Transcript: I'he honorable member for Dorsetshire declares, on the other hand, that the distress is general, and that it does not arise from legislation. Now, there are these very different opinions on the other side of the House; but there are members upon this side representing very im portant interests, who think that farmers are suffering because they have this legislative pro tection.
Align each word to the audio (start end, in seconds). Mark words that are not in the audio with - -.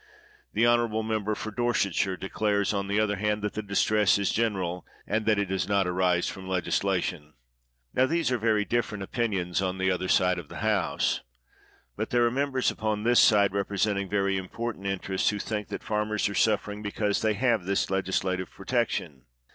I'he 0.55 0.65
honorable 0.65 1.03
member 1.03 1.35
for 1.35 1.51
Dorsetshire 1.51 2.17
declares, 2.17 2.73
on 2.73 2.87
the 2.87 2.99
other 2.99 3.17
hand, 3.17 3.43
that 3.43 3.53
the 3.53 3.61
distress 3.61 4.17
is 4.17 4.31
general, 4.31 4.83
and 5.05 5.27
that 5.27 5.37
it 5.37 5.49
does 5.49 5.67
not 5.69 5.85
arise 5.85 6.27
from 6.27 6.47
legislation. 6.47 7.33
Now, 7.93 8.05
there 8.05 8.05
are 8.05 8.07
these 8.07 8.29
very 8.31 8.65
different 8.65 9.03
opinions 9.03 9.61
on 9.61 9.77
the 9.77 9.91
other 9.91 10.07
side 10.07 10.39
of 10.39 10.47
the 10.49 10.61
House; 10.65 11.21
but 11.95 12.09
there 12.09 12.25
are 12.25 12.31
members 12.31 12.71
upon 12.71 13.03
this 13.03 13.19
side 13.19 13.53
representing 13.53 14.09
very 14.09 14.39
im 14.39 14.49
portant 14.49 14.87
interests, 14.87 15.29
who 15.29 15.37
think 15.37 15.67
that 15.67 15.83
farmers 15.83 16.27
are 16.27 16.33
suffering 16.33 16.81
because 16.81 17.21
they 17.21 17.35
have 17.35 17.65
this 17.65 17.91
legislative 17.91 18.49
pro 18.49 18.65
tection. 18.65 19.21